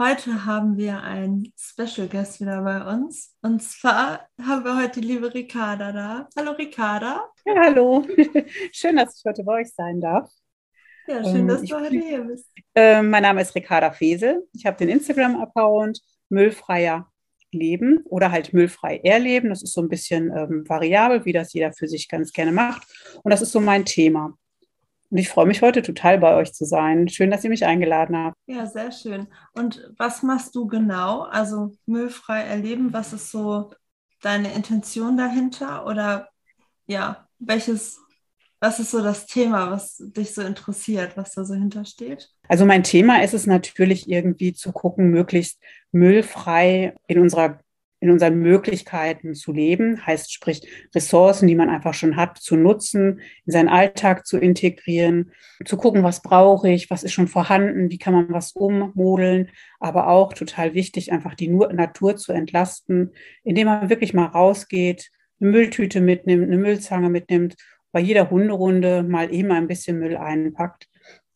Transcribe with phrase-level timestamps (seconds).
[0.00, 3.34] Heute haben wir einen Special Guest wieder bei uns.
[3.42, 6.28] Und zwar haben wir heute die liebe Ricarda da.
[6.36, 7.28] Hallo Ricarda.
[7.44, 8.06] Ja, hallo.
[8.72, 10.30] Schön, dass ich heute bei euch sein darf.
[11.08, 12.46] Ja, schön, ähm, dass du heute hier bist.
[12.76, 14.46] Äh, mein Name ist Ricarda Fesel.
[14.52, 17.10] Ich habe den Instagram-Account Müllfreier
[17.50, 19.48] Leben oder halt müllfrei erleben.
[19.48, 22.86] Das ist so ein bisschen ähm, variabel, wie das jeder für sich ganz gerne macht.
[23.24, 24.38] Und das ist so mein Thema.
[25.10, 27.08] Und ich freue mich heute total bei euch zu sein.
[27.08, 28.36] Schön, dass ihr mich eingeladen habt.
[28.46, 29.26] Ja, sehr schön.
[29.54, 31.22] Und was machst du genau?
[31.22, 33.70] Also müllfrei erleben, was ist so
[34.20, 35.86] deine Intention dahinter?
[35.86, 36.28] Oder
[36.86, 37.98] ja, welches,
[38.60, 42.28] was ist so das Thema, was dich so interessiert, was da so hintersteht?
[42.48, 45.58] Also mein Thema ist es natürlich irgendwie zu gucken, möglichst
[45.90, 47.60] müllfrei in unserer
[48.00, 53.20] in unseren Möglichkeiten zu leben, heißt sprich Ressourcen, die man einfach schon hat, zu nutzen,
[53.44, 55.32] in seinen Alltag zu integrieren,
[55.64, 60.08] zu gucken, was brauche ich, was ist schon vorhanden, wie kann man was ummodeln, aber
[60.08, 65.10] auch total wichtig, einfach die Natur zu entlasten, indem man wirklich mal rausgeht,
[65.40, 67.56] eine Mülltüte mitnimmt, eine Müllzange mitnimmt,
[67.90, 70.88] bei jeder Hunderunde mal eben ein bisschen Müll einpackt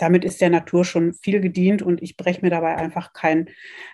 [0.03, 3.49] damit ist der Natur schon viel gedient und ich breche mir dabei einfach kein,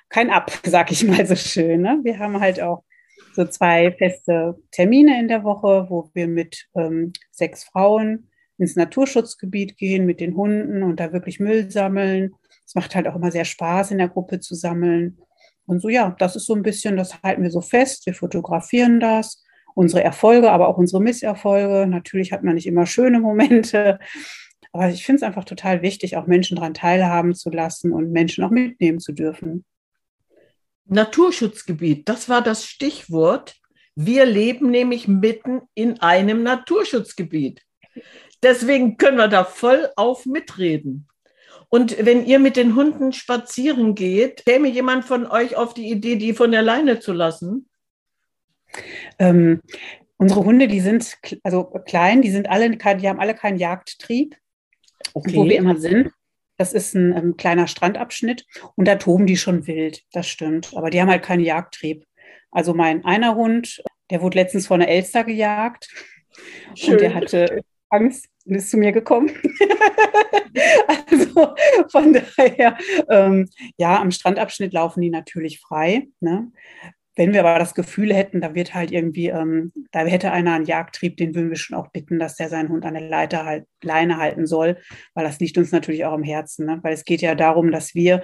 [0.09, 1.83] kein ab, sag ich mal so schön.
[1.83, 2.01] Ne?
[2.03, 2.83] Wir haben halt auch
[3.35, 9.77] so zwei feste Termine in der Woche, wo wir mit ähm, sechs Frauen ins Naturschutzgebiet
[9.77, 12.33] gehen mit den Hunden und da wirklich Müll sammeln.
[12.67, 15.19] Es macht halt auch immer sehr Spaß, in der Gruppe zu sammeln.
[15.67, 18.07] Und so, ja, das ist so ein bisschen, das halten wir so fest.
[18.07, 21.87] Wir fotografieren das, unsere Erfolge, aber auch unsere Misserfolge.
[21.87, 23.99] Natürlich hat man nicht immer schöne Momente.
[24.73, 28.45] Aber ich finde es einfach total wichtig, auch Menschen daran teilhaben zu lassen und Menschen
[28.45, 29.65] auch mitnehmen zu dürfen.
[30.87, 33.57] Naturschutzgebiet, das war das Stichwort.
[33.95, 37.63] Wir leben nämlich mitten in einem Naturschutzgebiet.
[38.43, 41.09] Deswegen können wir da voll auf mitreden.
[41.69, 46.17] Und wenn ihr mit den Hunden spazieren geht, käme jemand von euch auf die Idee,
[46.17, 47.69] die von der Leine zu lassen?
[49.19, 49.61] Ähm,
[50.17, 54.37] unsere Hunde, die sind also klein, die sind alle, die haben alle keinen Jagdtrieb
[55.15, 55.37] okay.
[55.37, 56.11] wo wir immer sind.
[56.57, 58.45] Das ist ein ähm, kleiner Strandabschnitt
[58.75, 60.77] und da toben die schon wild, das stimmt.
[60.77, 62.05] Aber die haben halt keinen Jagdtrieb.
[62.51, 65.89] Also mein einer Hund, der wurde letztens von einer Elster gejagt
[66.75, 66.95] Schön.
[66.95, 69.31] und der hatte Angst und ist zu mir gekommen.
[71.07, 71.55] also
[71.91, 72.77] von daher,
[73.09, 76.09] ähm, ja, am Strandabschnitt laufen die natürlich frei.
[76.21, 76.51] Ne?
[77.19, 80.67] Wenn wir aber das Gefühl hätten, da wird halt irgendwie, ähm, da hätte einer einen
[80.67, 83.65] Jagdtrieb, den würden wir schon auch bitten, dass der seinen Hund an der Leiter halt,
[83.83, 84.79] Leine halten soll,
[85.15, 86.67] weil das liegt uns natürlich auch am Herzen.
[86.67, 86.79] Ne?
[86.83, 88.23] Weil es geht ja darum, dass wir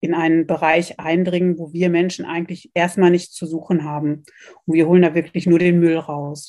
[0.00, 4.22] in einen Bereich eindringen, wo wir Menschen eigentlich erstmal nichts zu suchen haben.
[4.66, 6.48] Und wir holen da wirklich nur den Müll raus.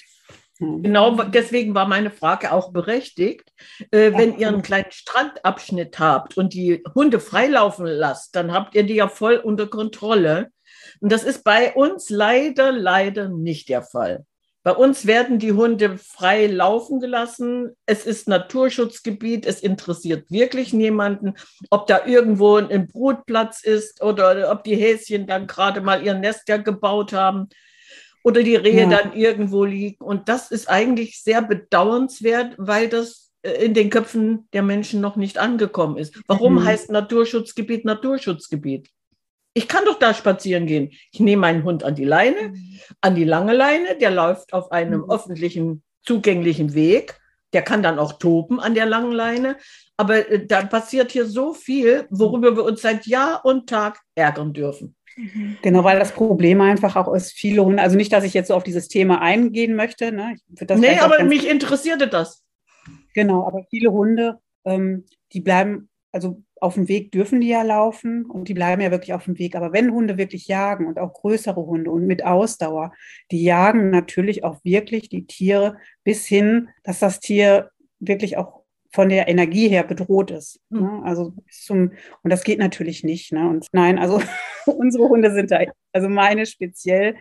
[0.60, 3.52] Genau, deswegen war meine Frage auch berechtigt.
[3.90, 8.84] Äh, wenn ihr einen kleinen Strandabschnitt habt und die Hunde freilaufen lasst, dann habt ihr
[8.84, 10.52] die ja voll unter Kontrolle.
[11.00, 14.26] Und das ist bei uns leider, leider nicht der Fall.
[14.64, 17.72] Bei uns werden die Hunde frei laufen gelassen.
[17.86, 19.46] Es ist Naturschutzgebiet.
[19.46, 21.36] Es interessiert wirklich niemanden,
[21.70, 26.50] ob da irgendwo ein Brutplatz ist oder ob die Häschen dann gerade mal ihr Nest
[26.50, 27.48] ja gebaut haben
[28.24, 28.90] oder die Rehe ja.
[28.90, 30.04] dann irgendwo liegen.
[30.04, 35.16] Und das ist eigentlich sehr bedauernswert, weil das äh, in den Köpfen der Menschen noch
[35.16, 36.20] nicht angekommen ist.
[36.28, 36.66] Warum mhm.
[36.66, 38.90] heißt Naturschutzgebiet Naturschutzgebiet?
[39.60, 40.92] Ich kann doch da spazieren gehen.
[41.12, 42.80] Ich nehme meinen Hund an die Leine, mhm.
[43.02, 45.12] an die lange Leine, der läuft auf einem mhm.
[45.12, 47.20] öffentlichen, zugänglichen Weg.
[47.52, 49.58] Der kann dann auch toben an der langen Leine.
[49.98, 54.54] Aber äh, da passiert hier so viel, worüber wir uns seit Jahr und Tag ärgern
[54.54, 54.96] dürfen.
[55.18, 55.58] Mhm.
[55.62, 58.54] Genau, weil das Problem einfach auch ist, viele Hunde, also nicht, dass ich jetzt so
[58.54, 60.14] auf dieses Thema eingehen möchte.
[60.14, 60.38] Ne?
[60.78, 62.46] nee, aber mich interessierte das.
[63.14, 65.04] Genau, aber viele Hunde, ähm,
[65.34, 69.14] die bleiben also auf dem Weg dürfen die ja laufen und die bleiben ja wirklich
[69.14, 69.56] auf dem Weg.
[69.56, 72.94] Aber wenn Hunde wirklich jagen und auch größere Hunde und mit Ausdauer,
[73.32, 78.60] die jagen natürlich auch wirklich die Tiere bis hin, dass das Tier wirklich auch
[78.92, 80.60] von der Energie her bedroht ist.
[80.70, 80.82] Mhm.
[80.82, 81.02] Ne?
[81.04, 81.92] Also zum,
[82.24, 83.32] und das geht natürlich nicht.
[83.32, 83.48] Ne?
[83.48, 84.22] Und nein, also
[84.66, 85.60] unsere Hunde sind da,
[85.94, 87.16] also meine speziell,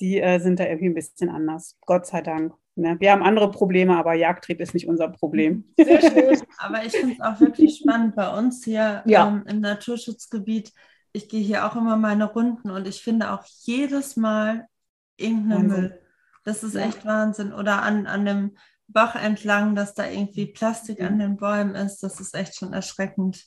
[0.00, 1.76] die äh, sind da irgendwie ein bisschen anders.
[1.86, 2.52] Gott sei Dank.
[2.76, 2.96] Ne?
[3.00, 5.64] Wir haben andere Probleme, aber Jagdtrieb ist nicht unser Problem.
[5.76, 6.42] Sehr schön.
[6.58, 9.26] aber ich finde es auch wirklich spannend bei uns hier ja.
[9.26, 10.72] ähm, im Naturschutzgebiet.
[11.12, 14.66] Ich gehe hier auch immer meine Runden und ich finde auch jedes Mal
[15.16, 16.00] irgendeinen Müll.
[16.44, 16.82] Das ist ja.
[16.82, 17.54] echt Wahnsinn.
[17.54, 18.56] Oder an, an dem
[18.88, 22.02] Bach entlang, dass da irgendwie Plastik an den Bäumen ist.
[22.02, 23.46] Das ist echt schon erschreckend.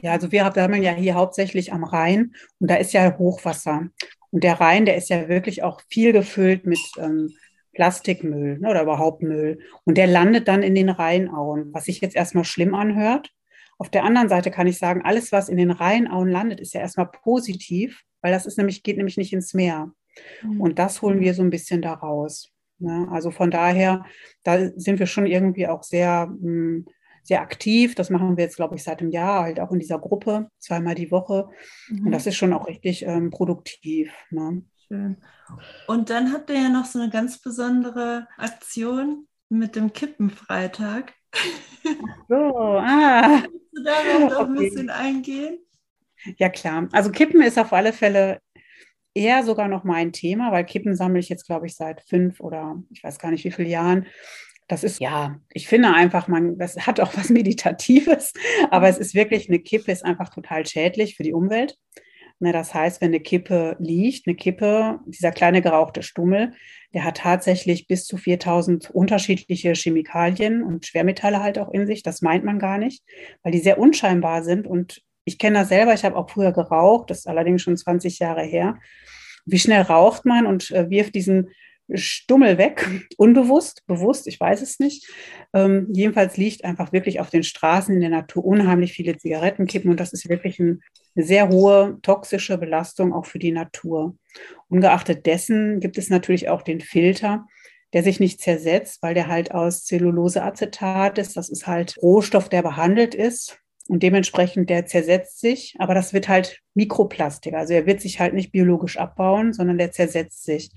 [0.00, 3.88] Ja, also wir haben ja hier hauptsächlich am Rhein und da ist ja Hochwasser.
[4.30, 7.34] Und der Rhein, der ist ja wirklich auch viel gefüllt mit ähm,
[7.72, 9.60] Plastikmüll ne, oder überhaupt Müll.
[9.84, 13.30] Und der landet dann in den Rheinauen, was sich jetzt erstmal schlimm anhört.
[13.78, 16.80] Auf der anderen Seite kann ich sagen, alles, was in den Rheinauen landet, ist ja
[16.80, 19.92] erstmal positiv, weil das ist nämlich, geht nämlich nicht ins Meer.
[20.42, 20.60] Mhm.
[20.60, 22.50] Und das holen wir so ein bisschen daraus.
[22.78, 23.08] Ne?
[23.10, 24.04] Also von daher,
[24.42, 26.86] da sind wir schon irgendwie auch sehr, hm,
[27.22, 27.94] sehr aktiv.
[27.94, 30.94] Das machen wir jetzt, glaube ich, seit einem Jahr, halt auch in dieser Gruppe, zweimal
[30.94, 31.48] die Woche.
[31.88, 32.06] Mhm.
[32.06, 34.12] Und das ist schon auch richtig ähm, produktiv.
[34.30, 34.62] Ne?
[34.90, 35.18] Schön.
[35.86, 41.12] Und dann habt ihr ja noch so eine ganz besondere Aktion mit dem Kippenfreitag.
[42.28, 43.40] So, ah.
[43.40, 44.50] Kannst du darauf noch okay.
[44.50, 45.58] ein bisschen eingehen?
[46.38, 46.88] Ja, klar.
[46.90, 48.40] Also Kippen ist auf alle Fälle
[49.14, 52.82] eher sogar noch mein Thema, weil Kippen sammle ich jetzt, glaube ich, seit fünf oder
[52.90, 54.06] ich weiß gar nicht wie viele Jahren.
[54.66, 58.32] Das ist ja, ich finde einfach, man, das hat auch was Meditatives,
[58.70, 61.76] aber es ist wirklich, eine Kippe ist einfach total schädlich für die Umwelt.
[62.42, 66.54] Ne, das heißt, wenn eine Kippe liegt, eine Kippe, dieser kleine gerauchte Stummel,
[66.94, 72.02] der hat tatsächlich bis zu 4000 unterschiedliche Chemikalien und Schwermetalle halt auch in sich.
[72.02, 73.04] Das meint man gar nicht,
[73.42, 77.10] weil die sehr unscheinbar sind und ich kenne das selber, ich habe auch früher geraucht,
[77.10, 78.78] das ist allerdings schon 20 Jahre her.
[79.44, 81.50] Wie schnell raucht man und äh, wirft diesen
[81.94, 85.08] Stummel weg, unbewusst, bewusst, ich weiß es nicht.
[85.52, 90.00] Ähm, jedenfalls liegt einfach wirklich auf den Straßen in der Natur unheimlich viele Zigarettenkippen und
[90.00, 90.80] das ist wirklich ein,
[91.16, 94.16] eine sehr hohe toxische Belastung auch für die Natur.
[94.68, 97.46] Ungeachtet dessen gibt es natürlich auch den Filter,
[97.92, 101.36] der sich nicht zersetzt, weil der halt aus Zelluloseacetat ist.
[101.36, 103.58] Das ist halt Rohstoff, der behandelt ist.
[103.88, 107.54] Und dementsprechend, der zersetzt sich, aber das wird halt Mikroplastik.
[107.54, 110.70] Also er wird sich halt nicht biologisch abbauen, sondern der zersetzt sich.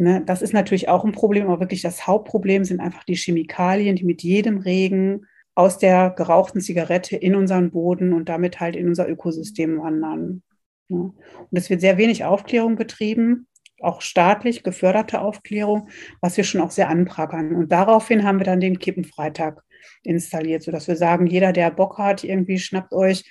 [0.00, 3.96] Ne, das ist natürlich auch ein Problem, aber wirklich das Hauptproblem sind einfach die Chemikalien,
[3.96, 8.86] die mit jedem Regen aus der gerauchten Zigarette in unseren Boden und damit halt in
[8.86, 10.44] unser Ökosystem wandern.
[10.86, 10.98] Ne?
[10.98, 13.48] Und es wird sehr wenig Aufklärung betrieben,
[13.80, 15.88] auch staatlich geförderte Aufklärung,
[16.20, 17.56] was wir schon auch sehr anprangern.
[17.56, 19.64] Und daraufhin haben wir dann den Kippenfreitag
[20.04, 23.28] installiert, sodass wir sagen, jeder, der Bock hat, irgendwie schnappt euch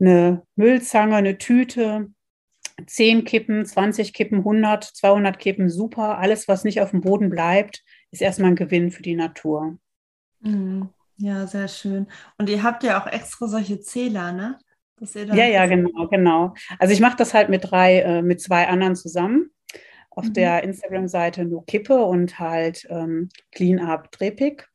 [0.00, 2.06] eine Müllzange, eine Tüte,
[2.84, 6.18] 10 Kippen, 20 Kippen, 100, 200 Kippen, super.
[6.18, 9.78] Alles, was nicht auf dem Boden bleibt, ist erstmal ein Gewinn für die Natur.
[10.40, 10.90] Mhm.
[11.18, 12.06] Ja, sehr schön.
[12.36, 14.58] Und ihr habt ja auch extra solche Zähler, ne?
[15.14, 16.54] ja, ja, genau, genau.
[16.78, 19.50] Also ich mache das halt mit drei, äh, mit zwei anderen zusammen.
[20.10, 20.32] Auf mhm.
[20.34, 24.68] der Instagram-Seite nur Kippe und halt ähm, Clean Up Drepik.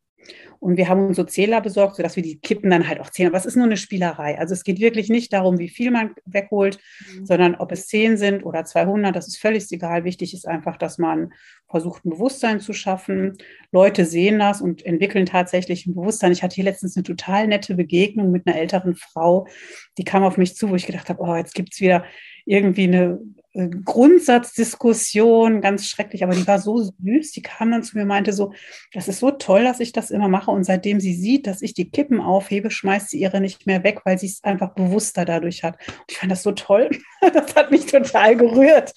[0.60, 3.30] Und wir haben uns so Zähler besorgt, sodass wir die Kippen dann halt auch zählen.
[3.30, 4.38] Aber es ist nur eine Spielerei.
[4.38, 6.78] Also es geht wirklich nicht darum, wie viel man wegholt,
[7.16, 7.26] mhm.
[7.26, 10.04] sondern ob es 10 sind oder 200, das ist völlig egal.
[10.04, 11.34] Wichtig ist einfach, dass man
[11.68, 13.38] versucht, ein Bewusstsein zu schaffen.
[13.72, 16.32] Leute sehen das und entwickeln tatsächlich ein Bewusstsein.
[16.32, 19.48] Ich hatte hier letztens eine total nette Begegnung mit einer älteren Frau,
[19.98, 22.06] die kam auf mich zu, wo ich gedacht habe, oh, jetzt gibt es wieder
[22.46, 23.20] irgendwie eine
[23.54, 27.32] äh, Grundsatzdiskussion, ganz schrecklich, aber die war so süß.
[27.32, 28.54] Die kam dann zu mir und meinte so,
[28.94, 30.52] das ist so toll, dass ich das immer mache.
[30.52, 34.02] Und seitdem sie sieht, dass ich die Kippen aufhebe, schmeißt sie ihre nicht mehr weg,
[34.06, 35.78] weil sie es einfach bewusster dadurch hat.
[35.88, 36.90] Und ich fand das so toll.
[37.34, 38.94] Das hat mich total gerührt.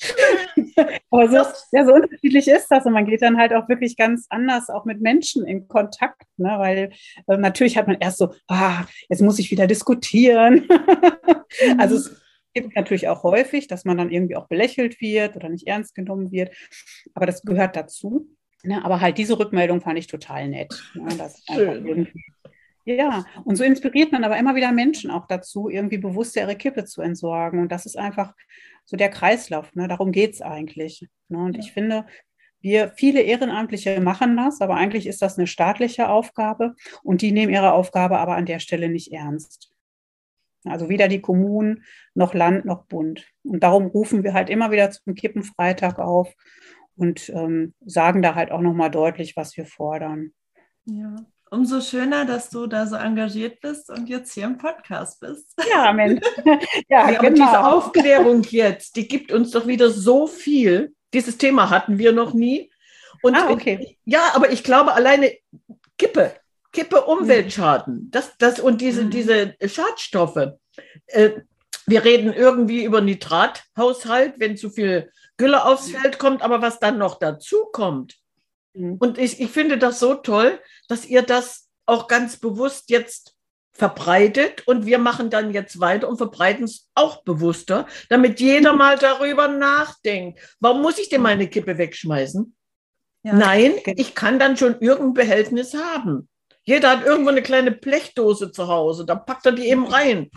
[1.10, 1.36] aber so,
[1.72, 2.86] ja, so unterschiedlich ist das.
[2.86, 6.54] Und man geht dann halt auch wirklich ganz anders auch mit Menschen in Kontakt, ne?
[6.56, 6.90] weil
[7.26, 10.66] äh, natürlich hat man erst so, ah, jetzt muss ich wieder diskutieren.
[11.78, 12.23] also es
[12.54, 16.32] gibt natürlich auch häufig, dass man dann irgendwie auch belächelt wird oder nicht ernst genommen
[16.32, 16.54] wird.
[17.14, 18.28] Aber das gehört dazu.
[18.62, 18.84] Ne?
[18.84, 20.82] Aber halt diese Rückmeldung fand ich total nett.
[20.94, 21.30] Ne?
[21.52, 22.08] Schön.
[22.86, 26.84] Ja, und so inspiriert man aber immer wieder Menschen auch dazu, irgendwie bewusst ihre Kippe
[26.84, 27.60] zu entsorgen.
[27.60, 28.34] Und das ist einfach
[28.84, 29.74] so der Kreislauf.
[29.74, 29.88] Ne?
[29.88, 31.06] Darum geht es eigentlich.
[31.28, 31.38] Ne?
[31.38, 31.62] Und ja.
[31.62, 32.06] ich finde,
[32.60, 37.52] wir, viele Ehrenamtliche machen das, aber eigentlich ist das eine staatliche Aufgabe und die nehmen
[37.52, 39.73] ihre Aufgabe aber an der Stelle nicht ernst.
[40.64, 43.26] Also weder die Kommunen noch Land noch Bund.
[43.42, 46.34] Und darum rufen wir halt immer wieder zum Kippenfreitag auf
[46.96, 50.32] und ähm, sagen da halt auch nochmal deutlich, was wir fordern.
[50.86, 51.16] Ja,
[51.54, 55.54] Umso schöner, dass du da so engagiert bist und jetzt hier im Podcast bist.
[55.70, 56.20] Ja, Mensch.
[56.88, 57.44] Ja, ja genau.
[57.44, 60.94] diese Aufklärung jetzt, die gibt uns doch wieder so viel.
[61.12, 62.72] Dieses Thema hatten wir noch nie.
[63.22, 63.98] Und ah, okay.
[64.04, 65.32] ja, aber ich glaube, alleine
[65.96, 66.34] Kippe,
[66.74, 69.10] Kippe Umweltschaden, das, das und diese, mhm.
[69.10, 70.52] diese Schadstoffe.
[71.06, 71.30] Äh,
[71.86, 76.98] wir reden irgendwie über Nitrathaushalt, wenn zu viel Gülle aufs Feld kommt, aber was dann
[76.98, 78.16] noch dazu kommt.
[78.74, 78.96] Mhm.
[78.98, 83.34] Und ich, ich finde das so toll, dass ihr das auch ganz bewusst jetzt
[83.72, 88.78] verbreitet und wir machen dann jetzt weiter und verbreiten es auch bewusster, damit jeder mhm.
[88.84, 90.40] mal darüber nachdenkt.
[90.60, 92.54] Warum muss ich denn meine Kippe wegschmeißen?
[93.24, 93.32] Ja.
[93.32, 96.28] Nein, ich kann dann schon irgendein Behältnis haben.
[96.64, 100.30] Jeder hat irgendwo eine kleine Blechdose zu Hause, da packt er die eben rein.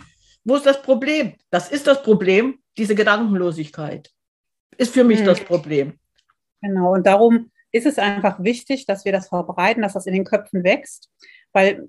[0.44, 1.34] Wo ist das Problem?
[1.50, 4.10] Das ist das Problem, diese Gedankenlosigkeit.
[4.76, 5.24] Ist für mich mhm.
[5.26, 5.98] das Problem.
[6.60, 10.24] Genau, und darum ist es einfach wichtig, dass wir das verbreiten, dass das in den
[10.24, 11.10] Köpfen wächst,
[11.52, 11.88] weil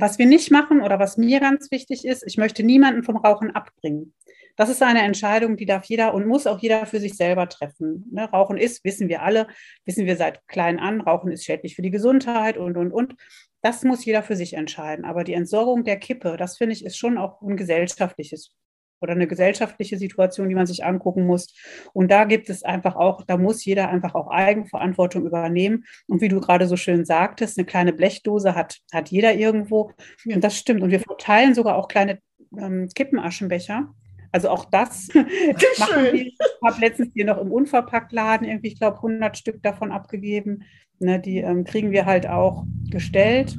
[0.00, 3.50] was wir nicht machen oder was mir ganz wichtig ist, ich möchte niemanden vom Rauchen
[3.54, 4.14] abbringen.
[4.56, 8.06] Das ist eine Entscheidung, die darf jeder und muss auch jeder für sich selber treffen.
[8.10, 8.24] Ne?
[8.24, 9.46] Rauchen ist, wissen wir alle,
[9.84, 13.14] wissen wir seit klein an, Rauchen ist schädlich für die Gesundheit und, und, und.
[13.62, 15.04] Das muss jeder für sich entscheiden.
[15.04, 18.52] Aber die Entsorgung der Kippe, das finde ich, ist schon auch ein gesellschaftliches
[19.00, 21.54] oder eine gesellschaftliche Situation, die man sich angucken muss.
[21.92, 25.84] Und da gibt es einfach auch, da muss jeder einfach auch Eigenverantwortung übernehmen.
[26.06, 29.92] Und wie du gerade so schön sagtest, eine kleine Blechdose hat, hat jeder irgendwo.
[30.26, 30.82] Und das stimmt.
[30.82, 32.18] Und wir verteilen sogar auch kleine
[32.58, 33.88] ähm, Kippenaschenbecher.
[34.30, 36.14] Also auch das machen wir.
[36.14, 40.64] Ich habe letztens hier noch im Unverpacktladen irgendwie, ich glaube, 100 Stück davon abgegeben.
[41.00, 43.56] Ne, die ähm, kriegen wir halt auch gestellt.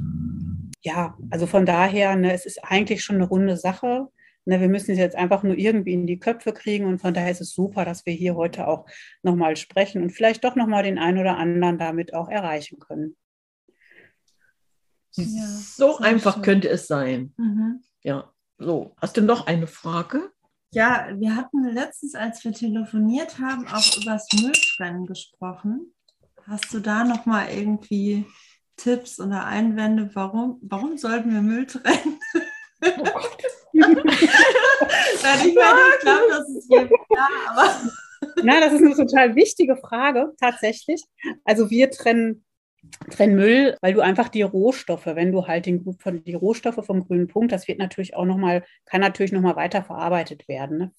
[0.82, 4.08] Ja, also von daher, ne, es ist eigentlich schon eine runde Sache.
[4.50, 7.30] Ne, wir müssen es jetzt einfach nur irgendwie in die Köpfe kriegen und von daher
[7.30, 8.84] ist es super, dass wir hier heute auch
[9.22, 13.16] nochmal sprechen und vielleicht doch nochmal den einen oder anderen damit auch erreichen können.
[15.14, 16.42] Ja, so einfach schön.
[16.42, 17.32] könnte es sein.
[17.36, 17.84] Mhm.
[18.02, 18.96] Ja, so.
[19.00, 20.32] Hast du noch eine Frage?
[20.72, 25.94] Ja, wir hatten letztens, als wir telefoniert haben, auch über das Mülltrennen gesprochen.
[26.48, 28.26] Hast du da nochmal irgendwie
[28.76, 32.18] Tipps oder Einwände, warum, warum sollten wir Müll trennen?
[32.82, 32.88] Oh
[33.72, 33.96] Nein,
[35.46, 36.96] ich meine, ich glaube, das ist jedem
[37.48, 37.80] aber.
[38.42, 41.02] Nein, das ist eine total wichtige Frage, tatsächlich.
[41.44, 42.44] Also wir trennen,
[43.10, 45.84] trennen Müll, weil du einfach die Rohstoffe, wenn du halt den,
[46.26, 50.48] die Rohstoffe vom grünen Punkt, das wird natürlich auch nochmal, kann natürlich nochmal weiter verarbeitet
[50.48, 50.78] werden.
[50.78, 50.92] Ne?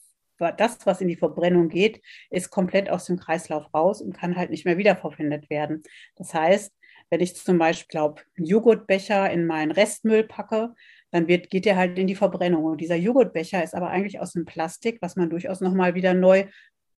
[0.57, 4.49] Das, was in die Verbrennung geht, ist komplett aus dem Kreislauf raus und kann halt
[4.49, 5.83] nicht mehr wiederverwendet werden.
[6.15, 6.73] Das heißt,
[7.11, 10.73] wenn ich zum Beispiel, glaube einen Joghurtbecher in meinen Restmüll packe,
[11.11, 12.63] dann wird, geht der halt in die Verbrennung.
[12.63, 16.45] Und dieser Joghurtbecher ist aber eigentlich aus dem Plastik, was man durchaus nochmal wieder neu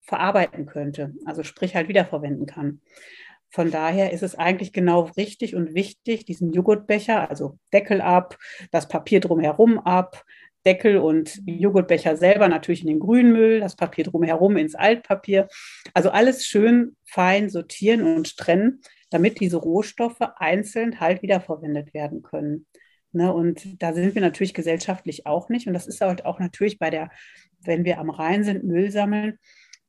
[0.01, 2.81] verarbeiten könnte, also sprich halt wiederverwenden kann.
[3.49, 8.37] Von daher ist es eigentlich genau richtig und wichtig, diesen Joghurtbecher, also Deckel ab,
[8.71, 10.23] das Papier drumherum ab,
[10.65, 15.47] Deckel und Joghurtbecher selber natürlich in den Grünmüll, das Papier drumherum ins Altpapier.
[15.93, 22.65] Also alles schön fein sortieren und trennen, damit diese Rohstoffe einzeln halt wiederverwendet werden können.
[23.15, 25.67] Ne, und da sind wir natürlich gesellschaftlich auch nicht.
[25.67, 27.11] Und das ist halt auch natürlich bei der,
[27.61, 29.37] wenn wir am Rhein sind, Müll sammeln.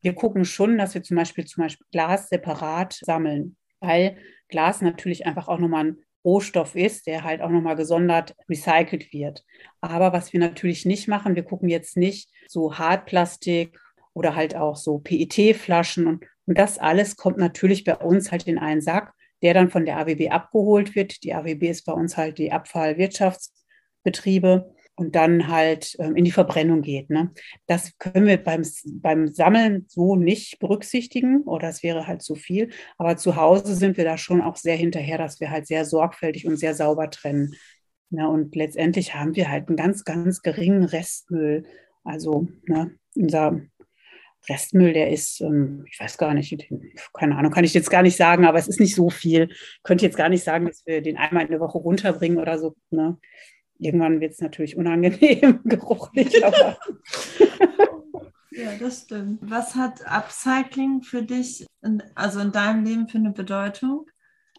[0.02, 5.25] Wir gucken schon, dass wir zum Beispiel, zum Beispiel Glas separat sammeln, weil Glas natürlich
[5.25, 9.43] einfach auch nochmal ein Rohstoff ist, der halt auch nochmal gesondert recycelt wird.
[9.81, 13.78] Aber was wir natürlich nicht machen, wir gucken jetzt nicht so Hartplastik
[14.12, 18.59] oder halt auch so PET-Flaschen und, und das alles kommt natürlich bei uns halt in
[18.59, 19.14] einen Sack
[19.45, 21.23] der dann von der AWB abgeholt wird.
[21.23, 26.81] Die AWB ist bei uns halt die Abfallwirtschaftsbetriebe und dann halt ähm, in die Verbrennung
[26.81, 27.11] geht.
[27.11, 27.31] Ne?
[27.67, 32.71] Das können wir beim, beim Sammeln so nicht berücksichtigen oder es wäre halt zu viel.
[32.97, 36.47] Aber zu Hause sind wir da schon auch sehr hinterher, dass wir halt sehr sorgfältig
[36.47, 37.53] und sehr sauber trennen.
[38.11, 38.27] Ne?
[38.29, 41.67] Und letztendlich haben wir halt einen ganz, ganz geringen Restmüll.
[42.05, 43.61] Also ne, unser
[44.49, 46.69] Restmüll, der ist, ähm, ich weiß gar nicht,
[47.13, 49.49] keine Ahnung, kann ich jetzt gar nicht sagen, aber es ist nicht so viel.
[49.51, 52.59] Ich könnte jetzt gar nicht sagen, dass wir den einmal in der Woche runterbringen oder
[52.59, 52.75] so.
[52.91, 53.19] Ne?
[53.79, 56.79] Irgendwann wird es natürlich unangenehm, geruchlich, aber.
[58.57, 59.41] Ja, das stimmt.
[59.43, 64.07] Was hat Upcycling für dich, in, also in deinem Leben für eine Bedeutung?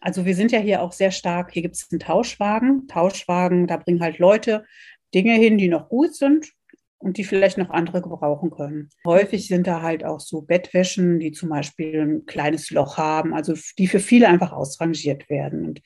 [0.02, 2.88] Also wir sind ja hier auch sehr stark, hier gibt es einen Tauschwagen.
[2.88, 4.66] Tauschwagen, da bringen halt Leute
[5.14, 6.52] Dinge hin, die noch gut sind
[6.98, 8.88] und die vielleicht noch andere gebrauchen können.
[9.06, 13.54] Häufig sind da halt auch so Bettwäschen, die zum Beispiel ein kleines Loch haben, also
[13.78, 15.66] die für viele einfach ausrangiert werden.
[15.66, 15.82] Und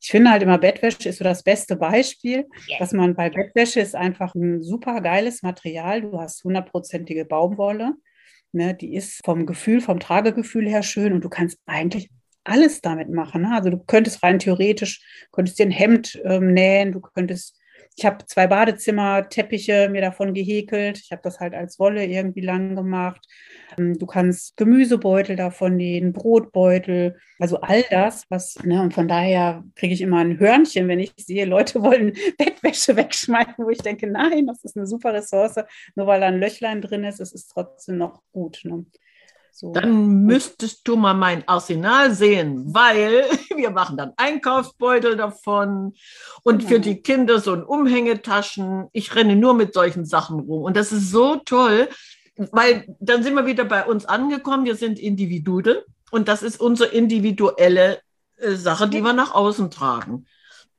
[0.00, 3.94] ich finde halt immer, Bettwäsche ist so das beste Beispiel, dass man bei Bettwäsche ist
[3.94, 6.02] einfach ein super geiles Material.
[6.02, 7.94] Du hast hundertprozentige Baumwolle.
[8.52, 12.10] Ne, die ist vom Gefühl, vom Tragegefühl her schön und du kannst eigentlich
[12.42, 13.42] alles damit machen.
[13.42, 13.54] Ne?
[13.54, 17.59] Also du könntest rein theoretisch, könntest dir ein Hemd ähm, nähen, du könntest
[17.96, 20.98] ich habe zwei Badezimmerteppiche mir davon gehäkelt.
[20.98, 23.26] Ich habe das halt als Wolle irgendwie lang gemacht.
[23.78, 29.64] Ähm, du kannst Gemüsebeutel davon nähen, Brotbeutel, also all das, was, ne, und von daher
[29.74, 34.06] kriege ich immer ein Hörnchen, wenn ich sehe, Leute wollen Bettwäsche wegschmeißen, wo ich denke,
[34.06, 35.56] nein, das ist eine super Ressource,
[35.94, 38.60] nur weil da ein Löchlein drin ist, es ist trotzdem noch gut.
[38.64, 38.84] Ne?
[39.52, 39.72] So.
[39.72, 45.94] Dann müsstest du mal mein Arsenal sehen, weil wir machen dann Einkaufsbeutel davon
[46.42, 46.68] und genau.
[46.68, 48.88] für die Kinder so ein Umhängetaschen.
[48.92, 51.88] Ich renne nur mit solchen Sachen rum und das ist so toll,
[52.36, 54.64] weil dann sind wir wieder bei uns angekommen.
[54.64, 55.78] Wir sind Individuen
[56.10, 58.00] und das ist unsere individuelle
[58.38, 60.26] äh, Sache, die wir nach außen tragen.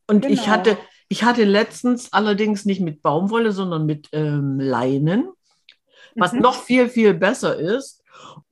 [0.07, 0.33] Und genau.
[0.33, 5.29] ich hatte, ich hatte letztens allerdings nicht mit Baumwolle, sondern mit ähm, Leinen,
[6.15, 6.41] was mhm.
[6.41, 8.00] noch viel, viel besser ist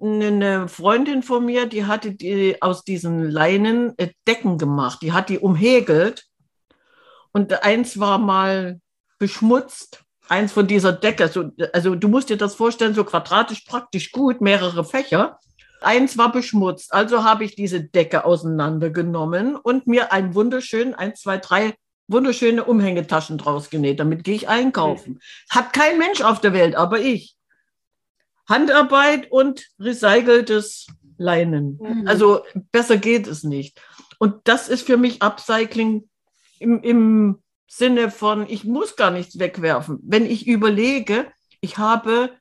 [0.02, 5.00] eine Freundin von mir, die hatte die aus diesen Leinen äh, Decken gemacht.
[5.02, 6.26] Die hat die umhegelt.
[7.32, 8.80] Und eins war mal
[9.20, 11.28] beschmutzt, eins von dieser Decke.
[11.28, 15.38] So, also du musst dir das vorstellen, so quadratisch praktisch gut, mehrere Fächer.
[15.82, 16.94] Eins war beschmutzt.
[16.94, 21.74] Also habe ich diese Decke auseinandergenommen und mir ein wunderschön, eins, zwei, drei
[22.08, 24.00] wunderschöne Umhängetaschen draus genäht.
[24.00, 25.20] Damit gehe ich einkaufen.
[25.50, 27.36] Hat kein Mensch auf der Welt, aber ich.
[28.50, 30.88] Handarbeit und recyceltes
[31.18, 31.80] Leinen.
[31.82, 32.08] Mhm.
[32.08, 32.42] Also
[32.72, 33.80] besser geht es nicht.
[34.18, 36.10] Und das ist für mich Upcycling
[36.60, 40.00] im, im Sinne von, ich muss gar nichts wegwerfen.
[40.02, 42.32] Wenn ich überlege, ich habe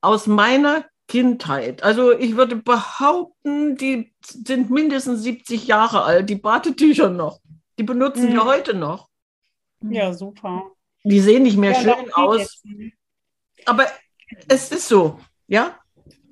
[0.00, 7.08] aus meiner Kindheit, also ich würde behaupten, die sind mindestens 70 Jahre alt, die Badetücher
[7.08, 7.40] noch.
[7.78, 8.34] Die benutzen mhm.
[8.34, 9.08] wir heute noch.
[9.80, 10.70] Ja, super.
[11.04, 12.62] Die sehen nicht mehr ja, schön aus.
[13.64, 13.86] Aber
[14.48, 15.18] es ist so.
[15.48, 15.78] Ja?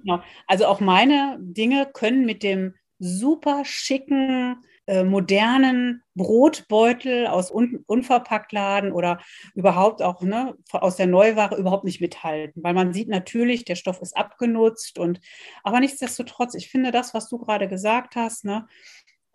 [0.02, 0.22] Genau.
[0.46, 8.92] Also auch meine Dinge können mit dem super schicken, äh, modernen Brotbeutel aus Un Unverpacktladen
[8.92, 9.20] oder
[9.54, 14.00] überhaupt auch ne, aus der Neuware überhaupt nicht mithalten, weil man sieht natürlich, der Stoff
[14.00, 15.20] ist abgenutzt und
[15.64, 18.68] aber nichtsdestotrotz, ich finde das, was du gerade gesagt hast, ne,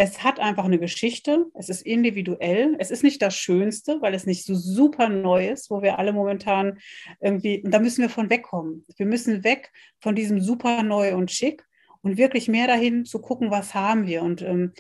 [0.04, 4.26] es hat einfach eine Geschichte, es ist individuell, es ist nicht das Schönste, weil es
[4.26, 6.80] nicht so super neu ist, wo wir alle momentan
[7.20, 8.84] irgendwie, und da müssen wir von wegkommen.
[8.98, 11.64] Wir müssen weg von diesem super neu und schick
[12.02, 14.74] und wirklich mehr dahin zu gucken, was haben wir und ähm,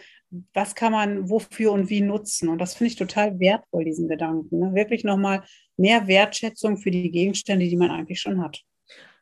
[0.56, 2.50] was kann man wofür und wie nutzen.
[2.50, 4.58] Und das finde ich total wertvoll, diesen Gedanken.
[4.58, 4.74] Ne?
[4.74, 5.44] Wirklich nochmal
[5.78, 8.64] mehr Wertschätzung für die Gegenstände, die man eigentlich schon hat.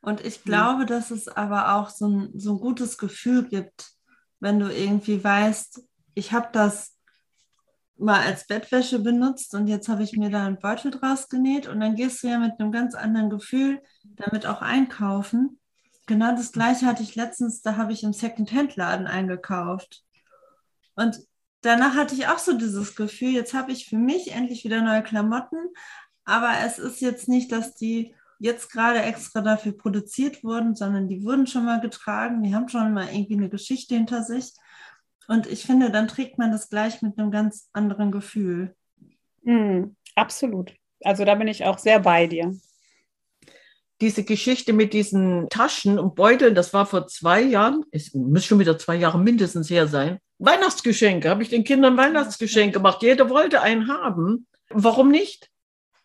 [0.02, 4.00] Und ich glaube, dass es aber auch so ein, so ein gutes Gefühl gibt,
[4.40, 5.84] wenn du irgendwie weißt,
[6.20, 6.96] ich habe das
[7.98, 11.80] mal als Bettwäsche benutzt und jetzt habe ich mir da einen Beutel draus genäht und
[11.80, 15.60] dann gehst du ja mit einem ganz anderen Gefühl damit auch einkaufen.
[16.06, 20.04] Genau das gleiche hatte ich letztens, da habe ich im Second-Hand-Laden eingekauft.
[20.96, 21.20] Und
[21.62, 25.04] danach hatte ich auch so dieses Gefühl, jetzt habe ich für mich endlich wieder neue
[25.04, 25.58] Klamotten,
[26.26, 31.24] aber es ist jetzt nicht, dass die jetzt gerade extra dafür produziert wurden, sondern die
[31.24, 34.54] wurden schon mal getragen, die haben schon mal irgendwie eine Geschichte hinter sich.
[35.30, 38.76] Und ich finde, dann trägt man das gleich mit einem ganz anderen Gefühl.
[39.44, 40.74] Mm, absolut.
[41.04, 42.58] Also da bin ich auch sehr bei dir.
[44.02, 48.58] Diese Geschichte mit diesen Taschen und Beuteln, das war vor zwei Jahren, es muss schon
[48.58, 50.18] wieder zwei Jahre mindestens her sein.
[50.40, 53.04] Weihnachtsgeschenke, habe ich den Kindern Weihnachtsgeschenke gemacht.
[53.04, 54.48] Jeder wollte einen haben.
[54.72, 55.52] Warum nicht?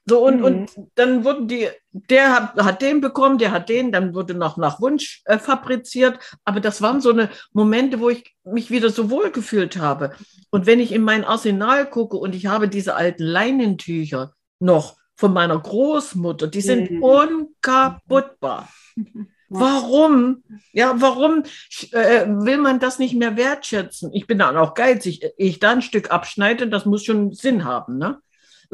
[0.07, 0.45] So, und, mhm.
[0.45, 4.59] und dann wurden die, der hat, hat den bekommen, der hat den, dann wurde noch
[4.59, 6.19] nach Wunsch äh, fabriziert.
[6.45, 10.13] Aber das waren so eine Momente, wo ich mich wieder so wohl gefühlt habe.
[10.51, 15.33] Und wenn ich in mein Arsenal gucke und ich habe diese alten Leinentücher noch von
[15.33, 17.03] meiner Großmutter, die sind mhm.
[17.03, 18.69] unkaputtbar.
[19.49, 20.43] Warum?
[20.73, 21.45] Ja, warum
[21.93, 24.11] äh, will man das nicht mehr wertschätzen?
[24.13, 25.21] Ich bin dann auch geizig.
[25.37, 28.19] Ich da ein Stück abschneide, das muss schon Sinn haben, ne?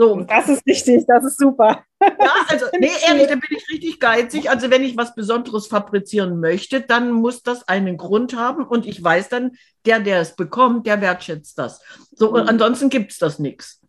[0.00, 0.22] So.
[0.22, 1.84] Das ist wichtig, das ist super.
[2.00, 4.48] Ja, also, nee, ehrlich, da bin ich richtig geizig.
[4.48, 9.04] Also, wenn ich was Besonderes fabrizieren möchte, dann muss das einen Grund haben und ich
[9.04, 9.50] weiß dann,
[9.84, 11.82] der, der es bekommt, der wertschätzt das.
[12.12, 12.48] So, mhm.
[12.48, 13.82] ansonsten gibt es das nichts.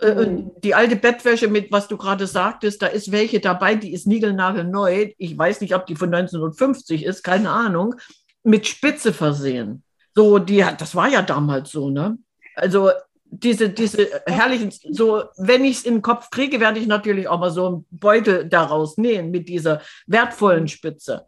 [0.00, 0.52] Äh, mhm.
[0.62, 5.08] Die alte Bettwäsche mit, was du gerade sagtest, da ist welche dabei, die ist niegelnagelneu.
[5.18, 7.96] Ich weiß nicht, ob die von 1950 ist, keine Ahnung,
[8.44, 9.82] mit Spitze versehen.
[10.14, 12.16] So, die, das war ja damals so, ne?
[12.54, 12.90] Also
[13.30, 17.38] diese, diese herrlichen, so, wenn ich es in den Kopf kriege, werde ich natürlich auch
[17.38, 21.26] mal so einen Beutel daraus nähen mit dieser wertvollen Spitze.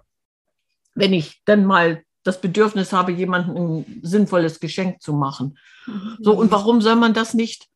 [0.94, 5.58] Wenn ich dann mal das Bedürfnis habe, jemandem ein sinnvolles Geschenk zu machen.
[6.20, 7.68] So, und warum soll man das nicht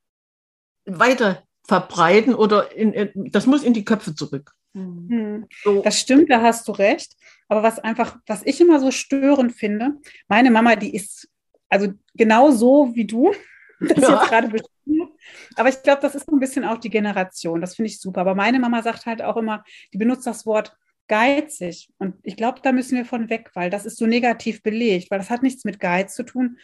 [0.85, 4.53] weiter verbreiten oder in, in, das muss in die Köpfe zurück.
[4.75, 5.47] Mhm.
[5.63, 5.83] So.
[5.83, 7.17] Das stimmt, da hast du recht.
[7.49, 9.93] Aber was einfach, was ich immer so störend finde,
[10.29, 11.29] meine Mama, die ist
[11.69, 13.33] also genau so wie du
[13.81, 14.15] das ja.
[14.15, 15.11] jetzt gerade beschrieben
[15.57, 17.61] Aber ich glaube, das ist so ein bisschen auch die Generation.
[17.61, 18.21] Das finde ich super.
[18.21, 21.91] Aber meine Mama sagt halt auch immer, die benutzt das Wort geizig.
[21.99, 25.19] Und ich glaube, da müssen wir von weg, weil das ist so negativ belegt, weil
[25.19, 26.59] das hat nichts mit Geiz zu tun.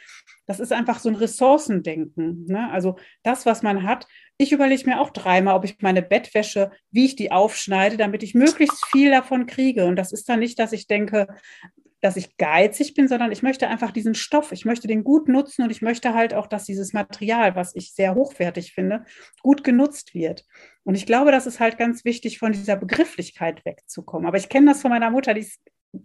[0.47, 2.47] Das ist einfach so ein Ressourcendenken.
[2.47, 2.71] Ne?
[2.71, 4.07] Also das, was man hat.
[4.39, 8.35] Ich überlege mir auch dreimal, ob ich meine Bettwäsche, wie ich die aufschneide, damit ich
[8.35, 9.85] möglichst viel davon kriege.
[9.85, 11.29] Und das ist dann nicht, dass ich denke,
[12.01, 15.63] dass ich geizig bin, sondern ich möchte einfach diesen Stoff, ich möchte den gut nutzen
[15.63, 19.05] und ich möchte halt auch, dass dieses Material, was ich sehr hochwertig finde,
[19.43, 20.45] gut genutzt wird.
[20.85, 24.27] Und ich glaube, das ist halt ganz wichtig, von dieser Begrifflichkeit wegzukommen.
[24.27, 25.61] Aber ich kenne das von meiner Mutter, die ist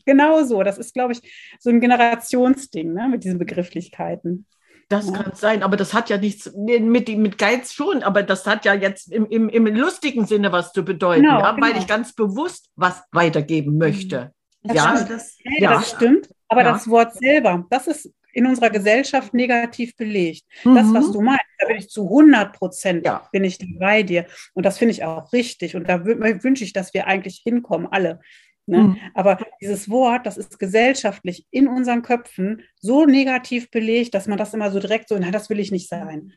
[0.05, 0.63] genauso.
[0.63, 1.21] Das ist, glaube ich,
[1.59, 4.45] so ein Generationsding ne, mit diesen Begrifflichkeiten.
[4.89, 5.13] Das ja.
[5.13, 8.75] kann sein, aber das hat ja nichts mit, mit Geiz schon, aber das hat ja
[8.75, 11.65] jetzt im, im, im lustigen Sinne was zu bedeuten, genau, ja, genau.
[11.65, 14.34] weil ich ganz bewusst was weitergeben möchte.
[14.65, 15.09] Das ja, stimmt.
[15.09, 16.29] Das, ja, das stimmt.
[16.47, 16.73] Aber ja.
[16.73, 20.43] das Wort selber, das ist in unserer Gesellschaft negativ belegt.
[20.63, 20.75] Mhm.
[20.75, 21.13] Das, was mhm.
[21.13, 23.27] du meinst, da bin ich zu 100 Prozent ja.
[23.31, 24.25] bin ich bei dir.
[24.53, 25.75] Und das finde ich auch richtig.
[25.75, 28.19] Und da wünsche ich, dass wir eigentlich hinkommen, alle.
[28.67, 28.79] Ne?
[28.79, 28.97] Mhm.
[29.13, 34.53] Aber dieses Wort, das ist gesellschaftlich in unseren Köpfen so negativ belegt, dass man das
[34.53, 36.33] immer so direkt so, na, das will ich nicht sein.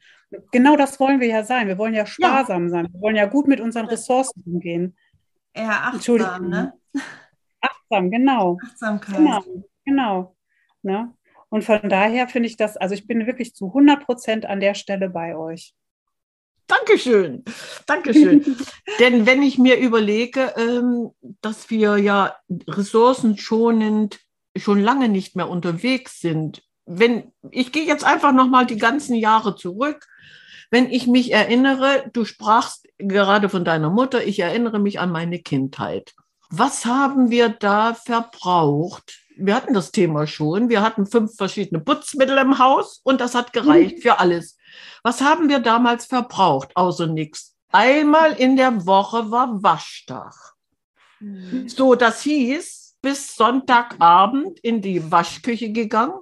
[0.53, 1.69] Genau das wollen wir ja sein.
[1.69, 2.69] Wir wollen ja sparsam ja.
[2.69, 2.89] sein.
[2.93, 4.97] Wir wollen ja gut mit unseren Ressourcen umgehen.
[5.57, 6.75] Ja, achtsam, ne?
[7.91, 8.59] Achtsam, genau.
[8.65, 9.17] Achtsamkeit.
[9.17, 9.43] Genau,
[9.85, 10.37] genau.
[10.83, 11.15] Ne?
[11.49, 14.75] Und von daher finde ich das, also ich bin wirklich zu 100 Prozent an der
[14.75, 15.75] Stelle bei euch.
[16.67, 17.45] Dankeschön,
[17.87, 18.57] Dankeschön.
[19.01, 24.21] Denn wenn ich mir überlege, ähm, dass wir ja ressourcenschonend
[24.55, 29.15] schon lange nicht mehr unterwegs sind, wenn ich gehe jetzt einfach noch mal die ganzen
[29.15, 30.07] Jahre zurück,
[30.71, 35.39] wenn ich mich erinnere, du sprachst gerade von deiner Mutter, ich erinnere mich an meine
[35.39, 36.15] Kindheit.
[36.51, 39.19] Was haben wir da verbraucht?
[39.37, 40.69] Wir hatten das Thema schon.
[40.69, 44.57] Wir hatten fünf verschiedene Putzmittel im Haus und das hat gereicht für alles.
[45.03, 47.55] Was haben wir damals verbraucht, außer nichts?
[47.71, 50.35] Einmal in der Woche war Waschtag.
[51.21, 51.69] Mhm.
[51.69, 56.19] So, das hieß, bis Sonntagabend in die Waschküche gegangen,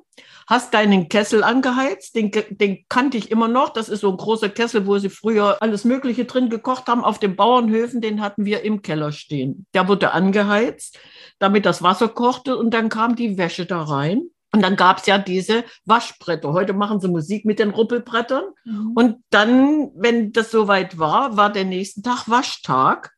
[0.47, 3.71] hast deinen Kessel angeheizt, den, den kannte ich immer noch.
[3.71, 7.05] Das ist so ein großer Kessel, wo sie früher alles Mögliche drin gekocht haben.
[7.05, 9.67] Auf den Bauernhöfen, den hatten wir im Keller stehen.
[9.75, 10.99] Der wurde angeheizt,
[11.39, 14.23] damit das Wasser kochte und dann kam die Wäsche da rein.
[14.53, 16.53] Und dann gab es ja diese Waschbretter.
[16.53, 18.45] Heute machen sie Musik mit den Ruppelbrettern.
[18.65, 18.93] Mhm.
[18.95, 23.13] Und dann, wenn das soweit war, war der nächste Tag Waschtag.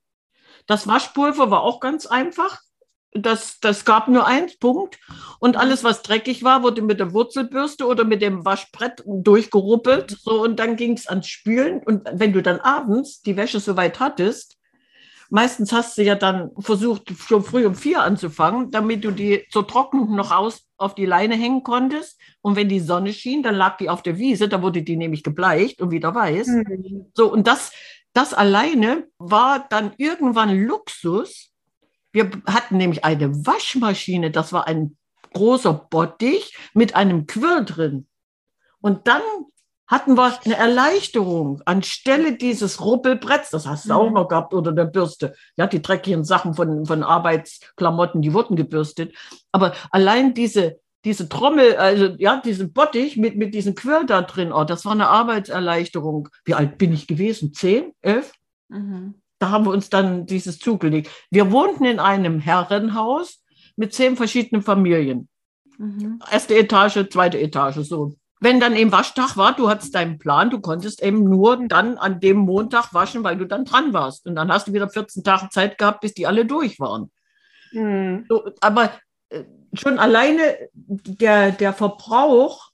[0.67, 2.59] Das Waschpulver war auch ganz einfach
[3.13, 4.99] das, das gab nur einen Punkt
[5.41, 10.17] und alles, was dreckig war, wurde mit der Wurzelbürste oder mit dem Waschbrett durchgeruppelt.
[10.21, 11.83] So, und dann ging es ans Spülen.
[11.83, 14.59] Und wenn du dann abends die Wäsche soweit hattest,
[15.31, 19.67] meistens hast du ja dann versucht, schon früh um vier anzufangen, damit du die zur
[19.67, 22.19] Trocknung noch aus auf die Leine hängen konntest.
[22.41, 25.23] Und wenn die Sonne schien, dann lag die auf der Wiese, da wurde die nämlich
[25.23, 26.47] gebleicht und wieder weiß.
[26.47, 27.07] Mhm.
[27.15, 27.73] So, und das,
[28.13, 31.48] das alleine war dann irgendwann Luxus,
[32.19, 34.97] wir hatten nämlich eine Waschmaschine, das war ein
[35.33, 38.09] großer Bottich mit einem Quirl drin.
[38.81, 39.23] Und dann
[39.87, 44.15] hatten wir eine Erleichterung anstelle dieses Ruppelbretts, das hast du auch mhm.
[44.15, 45.35] noch gehabt, oder der Bürste.
[45.57, 49.15] Ja, die dreckigen Sachen von, von Arbeitsklamotten, die wurden gebürstet.
[49.53, 54.53] Aber allein diese, diese Trommel, also ja, diesen Bottich mit, mit diesem Quirl da drin,
[54.53, 56.29] oh, das war eine Arbeitserleichterung.
[56.45, 57.55] Wie alt bin ich gewesen?
[57.55, 57.93] Zehn?
[58.03, 58.33] Elf?
[58.69, 61.11] Mhm da haben wir uns dann dieses zugelegt.
[61.31, 63.43] Wir wohnten in einem Herrenhaus
[63.77, 65.29] mit zehn verschiedenen Familien.
[65.79, 66.21] Mhm.
[66.31, 68.15] Erste Etage, zweite Etage, so.
[68.41, 72.21] Wenn dann eben Waschtag war, du hattest deinen Plan, du konntest eben nur dann an
[72.21, 74.27] dem Montag waschen, weil du dann dran warst.
[74.27, 77.11] Und dann hast du wieder 14 Tage Zeit gehabt, bis die alle durch waren.
[77.73, 78.27] Mhm.
[78.29, 78.93] So, aber
[79.31, 82.71] äh, schon alleine der, der Verbrauch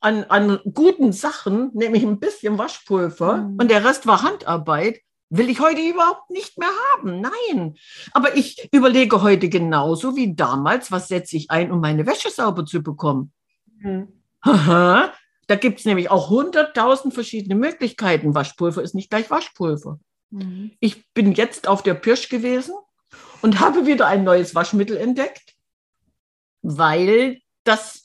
[0.00, 3.56] an, an guten Sachen, nämlich ein bisschen Waschpulver mhm.
[3.58, 7.20] und der Rest war Handarbeit, will ich heute überhaupt nicht mehr haben.
[7.20, 7.76] Nein.
[8.12, 12.64] Aber ich überlege heute genauso wie damals, was setze ich ein, um meine Wäsche sauber
[12.64, 13.32] zu bekommen.
[13.78, 14.08] Mhm.
[14.40, 15.12] Aha.
[15.48, 18.34] Da gibt es nämlich auch hunderttausend verschiedene Möglichkeiten.
[18.34, 19.98] Waschpulver ist nicht gleich Waschpulver.
[20.30, 20.72] Mhm.
[20.80, 22.74] Ich bin jetzt auf der Pirsch gewesen
[23.42, 25.54] und habe wieder ein neues Waschmittel entdeckt,
[26.62, 28.04] weil das,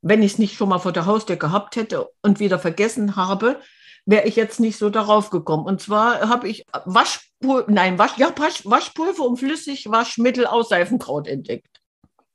[0.00, 3.60] wenn ich es nicht schon mal vor der Haustür gehabt hätte und wieder vergessen habe,
[4.04, 5.64] wäre ich jetzt nicht so darauf gekommen.
[5.64, 11.80] Und zwar habe ich Waschpulver, nein, Wasch, ja, Waschpulver und Flüssigwaschmittel aus Seifenkraut entdeckt.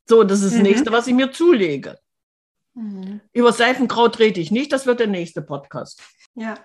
[0.05, 0.63] So, das ist das mhm.
[0.63, 1.97] nächste, was ich mir zulege.
[2.73, 3.21] Mhm.
[3.33, 6.01] Über Seifenkraut rede ich nicht, das wird der nächste Podcast.
[6.35, 6.55] Ja.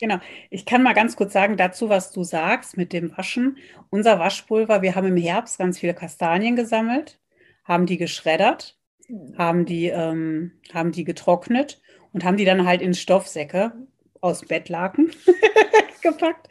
[0.00, 0.18] Genau.
[0.50, 3.58] Ich kann mal ganz kurz sagen dazu, was du sagst mit dem Waschen.
[3.90, 7.20] Unser Waschpulver, wir haben im Herbst ganz viele Kastanien gesammelt,
[7.64, 8.76] haben die geschreddert
[9.36, 11.80] haben die, ähm, haben die getrocknet
[12.12, 13.72] und haben die dann halt in Stoffsäcke
[14.24, 15.10] aus Bettlaken
[16.02, 16.48] gepackt.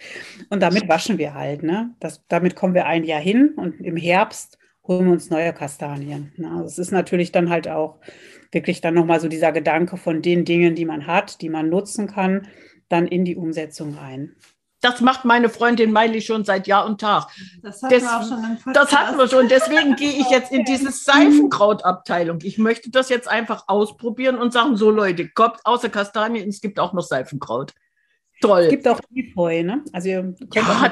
[0.49, 1.63] Und damit waschen wir halt.
[1.63, 1.95] Ne?
[1.99, 6.31] Das, damit kommen wir ein Jahr hin und im Herbst holen wir uns neue Kastanien.
[6.38, 6.49] Ne?
[6.51, 7.99] Also es ist natürlich dann halt auch
[8.51, 12.07] wirklich dann nochmal so dieser Gedanke von den Dingen, die man hat, die man nutzen
[12.07, 12.47] kann,
[12.89, 14.36] dann in die Umsetzung rein.
[14.84, 17.28] Das macht meine Freundin Miley schon seit Jahr und Tag.
[17.62, 19.48] Das hatten Des, wir auch schon Das hatten wir schon.
[19.48, 22.39] Deswegen gehe ich jetzt in diese Seifenkrautabteilung.
[22.43, 26.80] Ich möchte das jetzt einfach ausprobieren und sagen, so Leute, kommt außer Kastanien, es gibt
[26.80, 27.74] auch noch Seifenkraut.
[28.41, 28.63] Toll.
[28.63, 29.84] Es gibt auch Efeu, ne?
[29.93, 30.24] Also ja,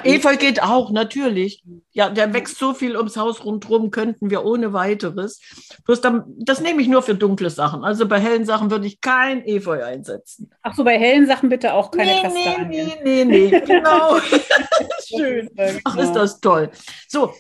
[0.03, 1.63] Efeu geht auch, natürlich.
[1.91, 5.41] Ja, der wächst so viel ums Haus rundherum, könnten wir ohne weiteres.
[5.85, 7.83] Bloß dann, das nehme ich nur für dunkle Sachen.
[7.83, 10.51] Also bei hellen Sachen würde ich kein Efeu einsetzen.
[10.61, 12.91] Ach so, bei hellen Sachen bitte auch keine nee, Kastanien.
[13.03, 14.19] Nee, nee, nee, genau.
[15.05, 15.49] Schön.
[15.83, 16.71] Ach, ist das toll.
[17.07, 17.33] So,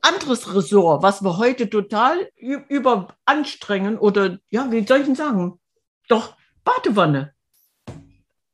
[0.00, 5.60] anderes Ressort, was wir heute total überanstrengen oder, ja, wie soll ich denn sagen?
[6.08, 7.34] Doch, Badewanne.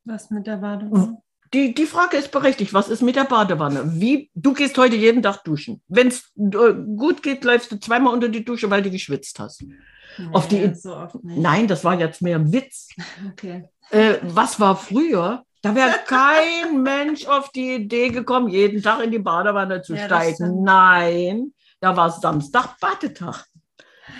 [0.07, 1.21] Was mit der Badewanne?
[1.53, 2.73] Die, die Frage ist berechtigt.
[2.73, 3.83] Was ist mit der Badewanne?
[3.99, 5.81] Wie, du gehst heute jeden Tag duschen.
[5.87, 9.63] Wenn es äh, gut geht, läufst du zweimal unter die Dusche, weil du geschwitzt hast.
[9.63, 12.89] Nee, auf die, so Nein, das war jetzt mehr ein Witz.
[13.31, 13.69] Okay.
[13.91, 15.43] Äh, was war früher?
[15.61, 20.05] Da wäre kein Mensch auf die Idee gekommen, jeden Tag in die Badewanne zu ja,
[20.05, 20.63] steigen.
[20.63, 23.45] Nein, da war Samstag Badetag.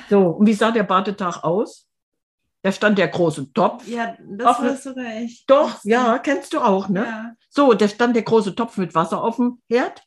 [0.10, 1.87] So, und wie sah der Badetag aus?
[2.68, 3.88] Da stand der große Topf.
[3.88, 5.46] Ja, das war sogar ich.
[5.46, 7.06] Doch, ja, kennst du auch, ne?
[7.06, 7.32] Ja.
[7.50, 10.04] So, da stand der große Topf mit Wasser auf dem Herd.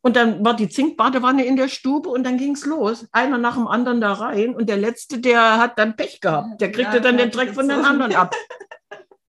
[0.00, 3.06] Und dann war die Zinkbadewanne in der Stube und dann ging es los.
[3.12, 4.54] Einer nach dem anderen da rein.
[4.54, 6.62] Und der Letzte, der hat dann Pech gehabt.
[6.62, 7.86] Der kriegte ja, dann den Dreck von den so.
[7.86, 8.34] anderen ab.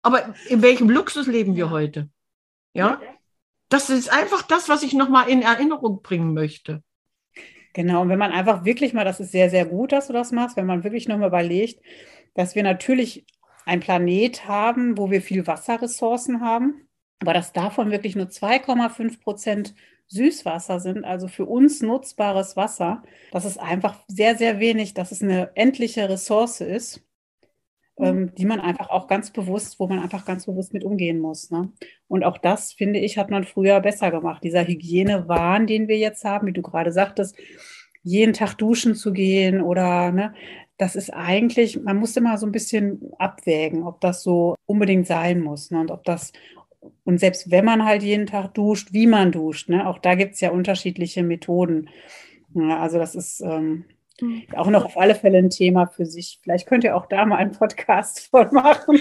[0.00, 2.08] Aber in welchem Luxus leben wir heute?
[2.72, 3.02] Ja?
[3.68, 6.82] Das ist einfach das, was ich nochmal in Erinnerung bringen möchte.
[7.72, 10.32] Genau, und wenn man einfach wirklich mal, das ist sehr, sehr gut, dass du das
[10.32, 11.80] machst, wenn man wirklich nochmal überlegt,
[12.34, 13.26] dass wir natürlich
[13.66, 16.88] ein Planet haben, wo wir viel Wasserressourcen haben,
[17.20, 19.74] aber dass davon wirklich nur 2,5 Prozent
[20.08, 25.22] Süßwasser sind, also für uns nutzbares Wasser, das ist einfach sehr, sehr wenig, dass es
[25.22, 27.06] eine endliche Ressource ist,
[27.96, 28.04] mhm.
[28.04, 31.52] ähm, die man einfach auch ganz bewusst, wo man einfach ganz bewusst mit umgehen muss.
[31.52, 31.70] Ne?
[32.08, 34.42] Und auch das, finde ich, hat man früher besser gemacht.
[34.42, 37.36] Dieser Hygienewahn, den wir jetzt haben, wie du gerade sagtest,
[38.02, 40.34] jeden Tag duschen zu gehen oder ne,
[40.80, 45.40] das ist eigentlich, man muss immer so ein bisschen abwägen, ob das so unbedingt sein
[45.40, 45.70] muss.
[45.70, 45.80] Ne?
[45.80, 46.32] Und ob das,
[47.04, 49.86] und selbst wenn man halt jeden Tag duscht, wie man duscht, ne?
[49.86, 51.90] auch da gibt es ja unterschiedliche Methoden.
[52.54, 53.84] Ja, also das ist ähm,
[54.22, 54.44] mhm.
[54.56, 56.40] auch noch auf alle Fälle ein Thema für sich.
[56.42, 58.98] Vielleicht könnt ihr auch da mal einen Podcast von machen.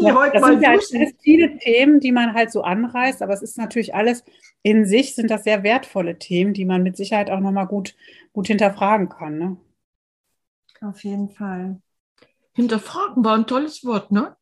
[0.00, 0.84] ja, das sind ja halt
[1.22, 4.22] viele Themen, die man halt so anreißt, aber es ist natürlich alles
[4.62, 7.96] in sich sind das sehr wertvolle Themen, die man mit Sicherheit auch nochmal gut,
[8.34, 9.38] gut hinterfragen kann.
[9.38, 9.56] Ne?
[10.80, 11.80] Auf jeden Fall.
[12.52, 14.36] Hinterfragen war ein tolles Wort, ne?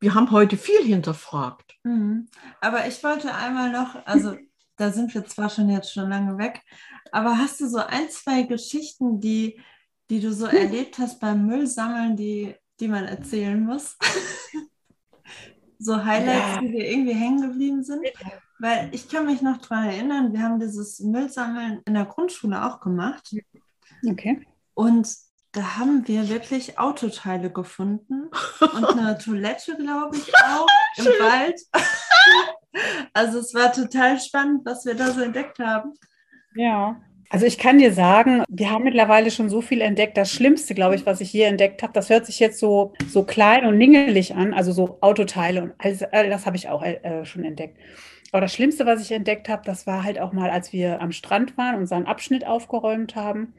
[0.00, 1.76] Wir haben heute viel hinterfragt.
[1.82, 2.28] Mhm.
[2.60, 4.36] Aber ich wollte einmal noch, also
[4.76, 6.62] da sind wir zwar schon jetzt schon lange weg,
[7.10, 9.60] aber hast du so ein, zwei Geschichten, die,
[10.08, 13.96] die du so erlebt hast beim Müllsammeln, die, die man erzählen muss?
[15.78, 16.60] so Highlights, ja.
[16.60, 18.06] die dir irgendwie hängen geblieben sind?
[18.60, 22.80] Weil ich kann mich noch daran erinnern, wir haben dieses Müllsammeln in der Grundschule auch
[22.80, 23.34] gemacht.
[24.06, 24.46] Okay.
[24.74, 25.08] Und
[25.52, 28.30] da haben wir wirklich Autoteile gefunden
[28.60, 31.60] und eine Toilette, glaube ich, auch im Wald.
[33.14, 35.92] also es war total spannend, was wir da so entdeckt haben.
[36.54, 37.00] Ja.
[37.30, 40.16] Also ich kann dir sagen, wir haben mittlerweile schon so viel entdeckt.
[40.16, 43.22] Das Schlimmste, glaube ich, was ich hier entdeckt habe, das hört sich jetzt so, so
[43.22, 47.26] klein und ningelig an, also so Autoteile und alles, all das habe ich auch äh,
[47.26, 47.76] schon entdeckt.
[48.30, 51.12] Aber das Schlimmste, was ich entdeckt habe, das war halt auch mal, als wir am
[51.12, 53.54] Strand waren und unseren Abschnitt aufgeräumt haben.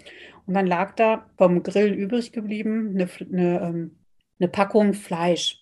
[0.46, 3.92] Und dann lag da vom Grillen übrig geblieben eine, eine, ähm,
[4.40, 5.60] eine Packung Fleisch.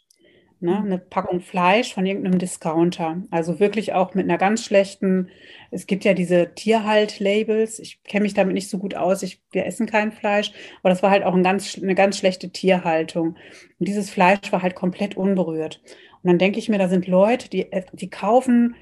[0.60, 0.78] Ne?
[0.78, 3.22] Eine Packung Fleisch von irgendeinem Discounter.
[3.32, 5.30] Also wirklich auch mit einer ganz schlechten,
[5.72, 7.80] es gibt ja diese Tierhalt-Labels.
[7.80, 9.24] Ich kenne mich damit nicht so gut aus.
[9.24, 12.50] Ich, wir essen kein Fleisch, aber das war halt auch ein ganz, eine ganz schlechte
[12.50, 13.38] Tierhaltung.
[13.80, 15.80] Und dieses Fleisch war halt komplett unberührt.
[16.24, 18.76] Und dann denke ich mir, da sind Leute, die, äh, die kaufen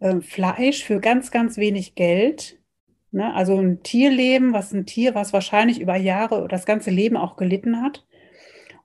[0.00, 2.60] äh, Fleisch für ganz, ganz wenig Geld
[3.12, 3.34] Ne?
[3.34, 7.82] Also ein Tierleben, was ein Tier, was wahrscheinlich über Jahre das ganze Leben auch gelitten
[7.82, 8.06] hat.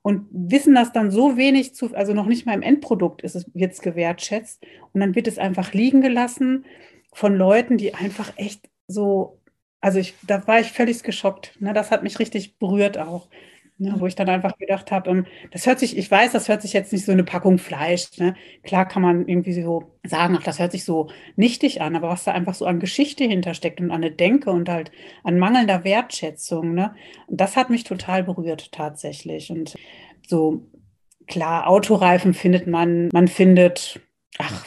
[0.01, 3.49] Und wissen das dann so wenig zu, also noch nicht mal im Endprodukt ist es
[3.53, 4.63] jetzt gewertschätzt.
[4.93, 6.65] Und dann wird es einfach liegen gelassen
[7.11, 9.39] von Leuten, die einfach echt so,
[9.81, 11.59] also ich, da war ich völlig geschockt.
[11.59, 11.73] Ne?
[11.73, 13.29] Das hat mich richtig berührt auch.
[13.77, 16.61] Ne, wo ich dann einfach gedacht habe, ähm, das hört sich, ich weiß, das hört
[16.61, 18.07] sich jetzt nicht so eine Packung Fleisch.
[18.17, 18.33] Ne?
[18.63, 22.23] Klar kann man irgendwie so sagen, ach, das hört sich so nichtig an, aber was
[22.23, 24.91] da einfach so an Geschichte hintersteckt und an eine Denke und halt
[25.25, 26.95] an mangelnder Wertschätzung, ne?
[27.27, 29.51] Und das hat mich total berührt tatsächlich.
[29.51, 29.75] Und
[30.25, 30.65] so
[31.27, 33.99] klar, Autoreifen findet man, man findet
[34.37, 34.65] Ach,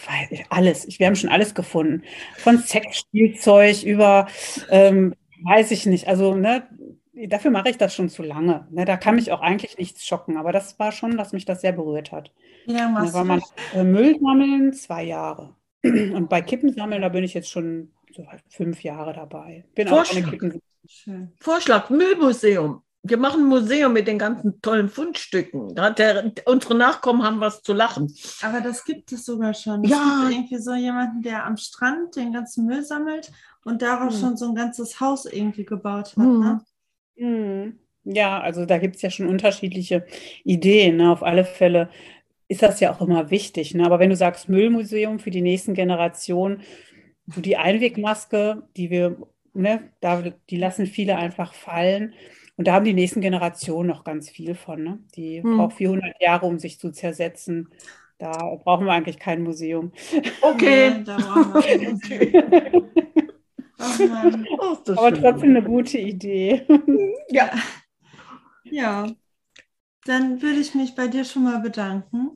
[0.49, 0.87] alles.
[0.99, 2.03] wir haben schon alles gefunden.
[2.37, 4.27] Von Sexspielzeug über,
[4.71, 6.09] ähm, weiß ich nicht.
[6.09, 6.67] Also, ne,
[7.27, 8.67] dafür mache ich das schon zu lange.
[8.71, 11.61] Ne, da kann mich auch eigentlich nichts schocken, aber das war schon, dass mich das
[11.61, 12.33] sehr berührt hat.
[12.67, 13.13] Ja, was?
[13.13, 13.43] Da war man
[13.75, 15.57] äh, Müll sammeln zwei Jahre.
[15.83, 19.65] Und bei Kippen sammeln, da bin ich jetzt schon so fünf Jahre dabei.
[19.75, 20.23] Bin Vorschlag.
[20.25, 20.63] auch eine Kippen.
[21.41, 22.83] Vorschlag, Müllmuseum.
[23.03, 25.75] Wir machen ein Museum mit den ganzen tollen Fundstücken.
[25.75, 28.13] Der, unsere Nachkommen haben was zu lachen.
[28.43, 29.85] Aber das gibt es sogar schon.
[29.85, 30.27] Es ja.
[30.29, 33.31] gibt irgendwie so jemanden, der am Strand den ganzen Müll sammelt
[33.65, 34.21] und daraus hm.
[34.21, 36.25] schon so ein ganzes Haus irgendwie gebaut hat.
[36.25, 36.41] Hm.
[36.41, 36.61] Ne?
[37.19, 37.79] Mhm.
[38.05, 40.07] Ja, also da gibt es ja schon unterschiedliche
[40.45, 40.97] Ideen.
[40.97, 41.13] Ne?
[41.13, 41.91] Auf alle Fälle
[42.49, 43.75] ist das ja auch immer wichtig.
[43.75, 43.85] Ne?
[43.85, 46.63] Aber wenn du sagst Müllmuseum für die nächsten Generationen,
[47.27, 49.19] so die Einwegmaske, die wir,
[49.53, 52.15] ne, da, die lassen viele einfach fallen.
[52.57, 54.83] Und da haben die nächsten Generationen noch ganz viel von.
[54.83, 54.99] Ne?
[55.15, 55.59] Die hm.
[55.59, 57.69] braucht 400 Jahre, um sich zu zersetzen.
[58.17, 58.33] Da
[58.65, 59.93] brauchen wir eigentlich kein Museum.
[60.43, 61.05] Okay.
[61.07, 61.55] Ja,
[63.79, 64.47] kein Museum.
[64.59, 66.67] Oh, Aber trotzdem eine gute Idee.
[67.31, 67.51] Ja.
[68.65, 69.11] Ja.
[70.07, 72.31] Dann würde ich mich bei dir schon mal bedanken.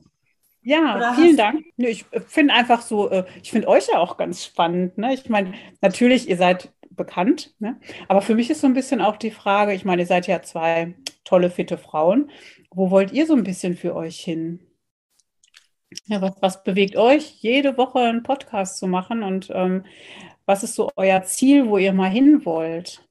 [0.61, 1.65] Ja, Oder vielen Dank.
[1.77, 4.97] Ich finde einfach so, äh, ich finde euch ja auch ganz spannend.
[4.97, 5.13] Ne?
[5.13, 7.79] Ich meine, natürlich, ihr seid bekannt, ne?
[8.07, 10.43] aber für mich ist so ein bisschen auch die Frage, ich meine, ihr seid ja
[10.43, 12.29] zwei tolle, fitte Frauen.
[12.69, 14.59] Wo wollt ihr so ein bisschen für euch hin?
[16.05, 19.85] Ja, was, was bewegt euch, jede Woche einen Podcast zu machen und ähm,
[20.45, 23.07] was ist so euer Ziel, wo ihr mal hin wollt?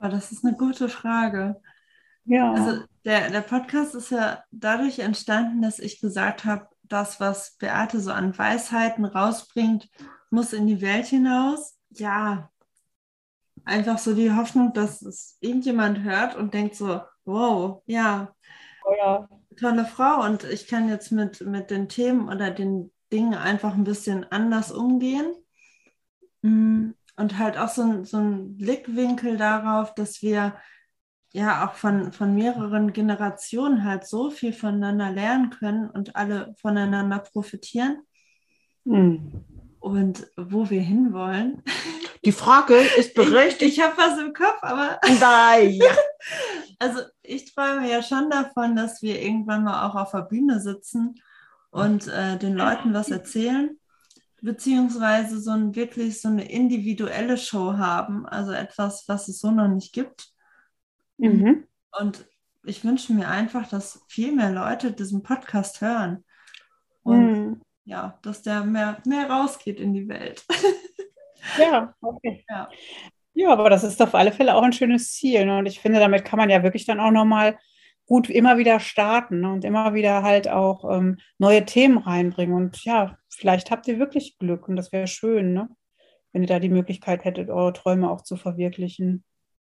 [0.00, 1.60] Oh, das ist eine gute Frage.
[2.24, 2.52] Ja.
[2.52, 8.00] Also der, der Podcast ist ja dadurch entstanden, dass ich gesagt habe, das, was Beate
[8.00, 9.88] so an Weisheiten rausbringt,
[10.30, 11.78] muss in die Welt hinaus.
[11.90, 12.50] Ja,
[13.64, 18.34] einfach so die Hoffnung, dass es irgendjemand hört und denkt so, wow, ja,
[18.84, 19.28] oh ja.
[19.58, 20.24] tolle Frau.
[20.24, 24.72] Und ich kann jetzt mit, mit den Themen oder den Dingen einfach ein bisschen anders
[24.72, 25.32] umgehen.
[26.42, 30.54] Mm, und halt auch so ein, so ein Blickwinkel darauf, dass wir
[31.32, 37.18] ja auch von, von mehreren Generationen halt so viel voneinander lernen können und alle voneinander
[37.18, 38.02] profitieren.
[38.84, 39.44] Mhm.
[39.80, 41.62] Und wo wir hinwollen.
[42.24, 43.62] Die Frage ist berechtigt.
[43.62, 45.00] Ich, ich habe was im Kopf, aber.
[45.20, 45.80] Nein.
[46.78, 51.20] also ich träume ja schon davon, dass wir irgendwann mal auch auf der Bühne sitzen
[51.70, 53.78] und äh, den Leuten was erzählen
[54.42, 59.68] beziehungsweise so ein wirklich so eine individuelle Show haben, also etwas, was es so noch
[59.68, 60.28] nicht gibt.
[61.16, 61.64] Mhm.
[61.98, 62.26] Und
[62.64, 66.24] ich wünsche mir einfach, dass viel mehr Leute diesen Podcast hören
[67.04, 67.60] und mhm.
[67.84, 70.44] ja, dass der mehr, mehr rausgeht in die Welt.
[71.58, 72.44] ja, okay.
[72.48, 72.68] Ja.
[73.34, 75.46] ja, aber das ist auf alle Fälle auch ein schönes Ziel.
[75.46, 75.58] Ne?
[75.58, 77.58] Und ich finde, damit kann man ja wirklich dann auch nochmal
[78.06, 79.52] gut immer wieder starten ne?
[79.52, 82.54] und immer wieder halt auch ähm, neue Themen reinbringen.
[82.54, 85.68] Und ja, vielleicht habt ihr wirklich Glück und das wäre schön, ne?
[86.32, 89.24] wenn ihr da die Möglichkeit hättet, eure Träume auch zu verwirklichen.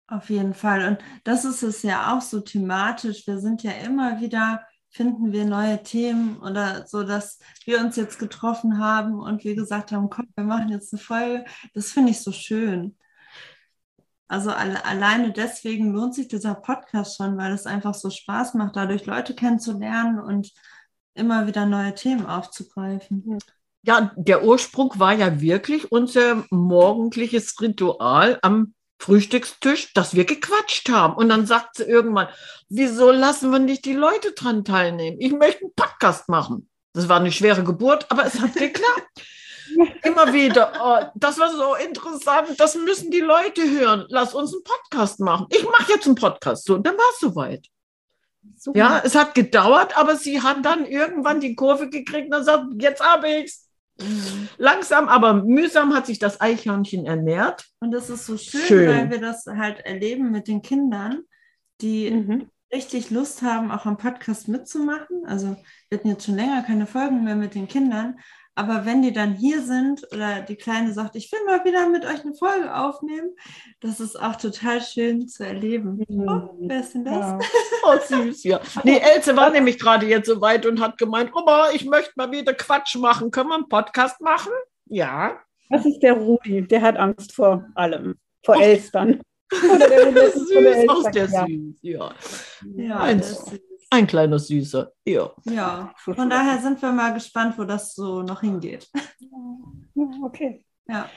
[0.08, 0.88] Auf jeden Fall.
[0.88, 3.26] Und das ist es ja auch so thematisch.
[3.26, 8.20] Wir sind ja immer wieder, finden wir neue Themen oder so, dass wir uns jetzt
[8.20, 11.46] getroffen haben und wir gesagt haben, komm, wir machen jetzt eine Folge.
[11.74, 12.96] Das finde ich so schön.
[14.28, 18.76] Also alle, alleine deswegen lohnt sich dieser Podcast schon, weil es einfach so Spaß macht,
[18.76, 20.52] dadurch Leute kennenzulernen und
[21.14, 23.40] immer wieder neue Themen aufzugreifen.
[23.84, 31.16] Ja, der Ursprung war ja wirklich unser morgendliches Ritual am Frühstückstisch, dass wir gequatscht haben.
[31.16, 32.28] Und dann sagt sie irgendwann,
[32.70, 35.18] wieso lassen wir nicht die Leute dran teilnehmen?
[35.20, 36.70] Ich möchte einen Podcast machen.
[36.94, 39.22] Das war eine schwere Geburt, aber es hat geklappt.
[40.04, 40.74] Immer wieder.
[40.82, 42.60] Oh, das war so interessant.
[42.60, 44.06] Das müssen die Leute hören.
[44.10, 45.48] Lass uns einen Podcast machen.
[45.50, 46.66] Ich mache jetzt einen Podcast.
[46.66, 47.68] So, dann war es soweit.
[48.58, 48.78] Super.
[48.78, 53.04] Ja, es hat gedauert, aber sie hat dann irgendwann die Kurve gekriegt und sagt, jetzt
[53.04, 53.66] habe ich's.
[54.00, 54.50] Mhm.
[54.58, 57.66] Langsam, aber mühsam hat sich das Eichhörnchen ernährt.
[57.80, 58.90] Und das ist so schön, schön.
[58.90, 61.22] weil wir das halt erleben mit den Kindern,
[61.80, 62.50] die mhm.
[62.74, 65.26] richtig Lust haben, auch am Podcast mitzumachen.
[65.26, 65.56] Also
[65.90, 68.20] wir hatten jetzt schon länger keine Folgen mehr mit den Kindern,
[68.56, 72.06] aber wenn die dann hier sind oder die Kleine sagt, ich will mal wieder mit
[72.06, 73.36] euch eine Folge aufnehmen,
[73.82, 76.04] das ist auch total schön zu erleben.
[76.08, 76.28] Mhm.
[76.28, 77.20] Oh, wer ist denn das?
[77.20, 77.40] Ja.
[77.88, 78.60] Oh, süß, ja.
[78.84, 82.32] Nee, Else war nämlich gerade jetzt so weit und hat gemeint, Oma, ich möchte mal
[82.32, 83.30] wieder Quatsch machen.
[83.30, 84.52] Können wir einen Podcast machen?
[84.88, 85.38] Ja.
[85.70, 88.62] Das ist der Rudi, der hat Angst vor allem, vor oh.
[88.62, 89.22] Elstern.
[89.76, 91.46] Oder der süß, aus Eltern, der ja.
[91.46, 92.16] süß, ja.
[92.76, 93.60] Ja, ist-
[93.92, 95.32] Ein kleiner Süßer, ja.
[95.46, 95.94] ja.
[95.98, 98.90] Von daher sind wir mal gespannt, wo das so noch hingeht.
[99.20, 100.66] Ja, okay.
[100.88, 101.10] Ja.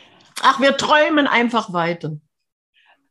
[0.42, 2.12] Ach, wir träumen einfach weiter.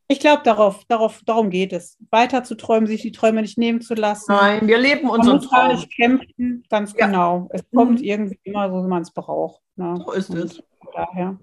[0.08, 1.98] Ich glaube, darauf, darauf, darum geht es.
[2.12, 4.32] Weiter zu träumen, sich die Träume nicht nehmen zu lassen.
[4.32, 5.68] Nein, wir leben unseren Traum.
[5.70, 7.08] nicht kämpfen, ganz Ja.
[7.08, 7.50] genau.
[7.52, 8.06] Es kommt Mhm.
[8.06, 9.62] irgendwie immer so, wie man es braucht.
[9.76, 10.02] Ne?
[10.06, 10.56] So ist Und es.
[10.80, 11.38] Von daher.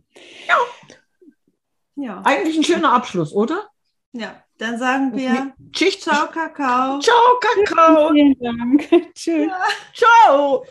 [1.97, 2.23] Ja.
[2.25, 3.69] Eigentlich ein schöner Abschluss, oder?
[4.13, 4.43] ja.
[4.59, 6.03] Dann sagen wir Schicht.
[6.03, 7.01] Ciao, Kakao.
[7.01, 8.13] Ciao, Kakao.
[8.13, 8.89] Vielen Dank.
[9.15, 9.51] Tschüss.
[9.93, 10.63] Ciao.